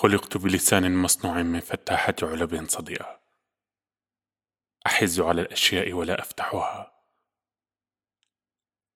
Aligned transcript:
خلقت 0.00 0.36
بلسان 0.36 0.96
مصنوع 0.96 1.42
من 1.42 1.60
فتاحة 1.60 2.14
علب 2.22 2.64
صدئة 2.68 3.20
أحز 4.86 5.20
على 5.20 5.42
الأشياء 5.42 5.92
ولا 5.92 6.20
أفتحها. 6.20 6.92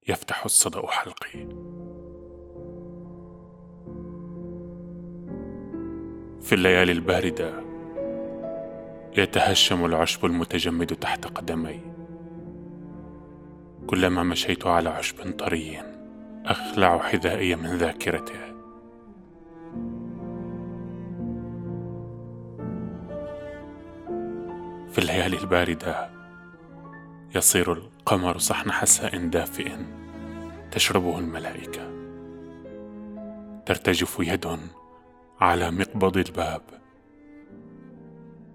يفتح 0.09 0.45
الصدأ 0.45 0.87
حلقي. 0.87 1.49
في 6.41 6.53
الليالي 6.53 6.93
الباردة 6.93 7.65
يتهشم 9.17 9.85
العشب 9.85 10.25
المتجمد 10.25 10.97
تحت 10.97 11.27
قدمي. 11.27 11.81
كلما 13.87 14.23
مشيت 14.23 14.67
على 14.67 14.89
عشب 14.89 15.37
طري 15.37 15.83
أخلع 16.47 16.99
حذائي 16.99 17.57
من 17.57 17.77
ذاكرته. 17.77 18.54
في 24.95 25.01
الليالي 25.01 25.39
الباردة 25.39 26.11
يصير 27.35 27.73
القمر 27.73 28.39
صحن 28.39 28.73
حساء 28.73 29.27
دافئ 29.27 29.73
تشربه 30.71 31.19
الملائكة. 31.19 31.83
ترتجف 33.67 34.17
يد 34.21 34.59
على 35.41 35.71
مقبض 35.71 36.17
الباب. 36.17 36.63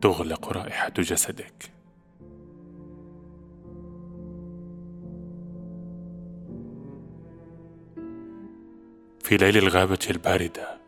تغلق 0.01 0.53
رائحة 0.53 0.89
جسدك. 0.89 1.71
في 9.23 9.37
ليل 9.37 9.57
الغابة 9.57 9.99
الباردة 10.09 10.79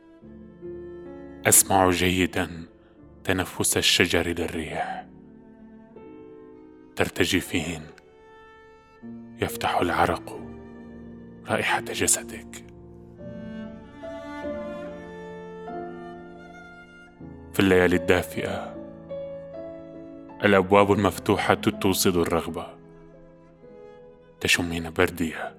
أسمع 1.48 1.90
جيدا 1.90 2.66
تنفس 3.24 3.78
الشجر 3.78 4.28
للريح. 4.28 5.11
ترتجفين 6.96 7.82
يفتح 9.42 9.78
العرق 9.78 10.40
رائحة 11.48 11.82
جسدك. 11.82 12.66
في 17.54 17.60
الليالي 17.60 17.96
الدافئة 17.96 18.76
الأبواب 20.44 20.92
المفتوحة 20.92 21.54
توصد 21.54 22.18
الرغبة. 22.18 22.68
تشمين 24.40 24.90
بردية. 24.90 25.56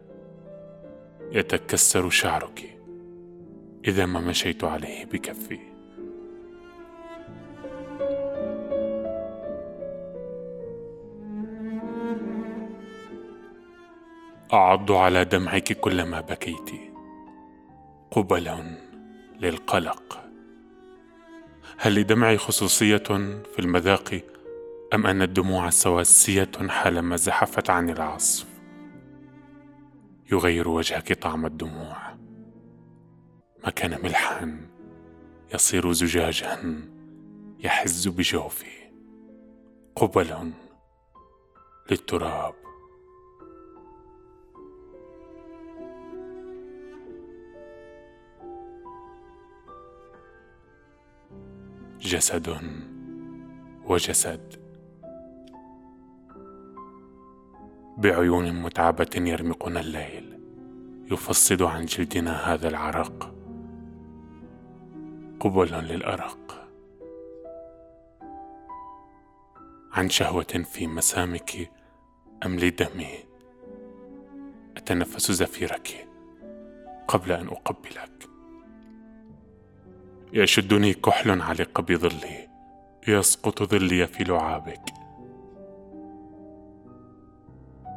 يتكسر 1.33 2.11
شعرك 2.11 2.79
إذا 3.85 4.07
ما 4.07 4.21
مشيت 4.21 4.65
عليه 4.65 5.05
بكفي. 5.05 5.72
أعض 14.53 14.93
على 14.93 15.25
دمعك 15.25 15.73
كلما 15.73 16.21
بكيت. 16.21 16.71
قبل 18.11 18.77
للقلق. 19.41 20.25
هل 21.79 21.95
لدمعي 21.95 22.39
خصوصية 22.39 22.97
في 23.53 23.59
المذاق 23.59 24.21
أم 24.95 25.07
أن 25.07 25.23
الدموع 25.23 25.71
سواسية 25.71 26.51
حالما 26.69 27.17
زحفت 27.17 27.71
عن 27.71 27.91
العصف؟ 27.91 28.47
يغير 30.33 30.69
وجهك 30.69 31.13
طعم 31.13 31.47
الدموع. 31.47 31.97
ما 33.65 33.71
كان 33.71 33.99
ملحا 34.03 34.61
يصير 35.55 35.93
زجاجا 35.93 36.81
يحز 37.59 38.09
بجوفي. 38.09 38.91
قبل 39.97 40.53
للتراب. 41.91 42.55
جسد 52.03 52.57
وجسد. 53.85 54.63
بعيون 57.99 58.63
متعبة 58.63 59.11
يرمقنا 59.17 59.81
الليل 59.81 60.39
يفصد 61.11 61.63
عن 61.63 61.85
جلدنا 61.85 62.55
هذا 62.55 62.69
العرق. 62.69 63.35
قبلا 65.41 65.81
للأرق. 65.81 66.69
عن 69.93 70.09
شهوة 70.09 70.65
في 70.73 70.87
مسامك 70.87 71.71
أملي 72.47 72.71
دمي 72.71 73.15
أتنفس 74.77 75.33
زفيرك 75.33 76.09
قبل 77.09 77.33
أن 77.33 77.49
أقبلك. 77.49 78.32
يشدني 80.35 80.95
كحل 80.95 81.41
علق 81.41 81.81
بظلي 81.81 82.49
يسقط 83.09 83.63
ظلي 83.63 84.07
في 84.07 84.25
لعابك. 84.25 84.91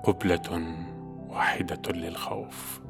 قبلة 0.04 0.76
واحدة 1.30 1.92
للخوف. 1.92 2.85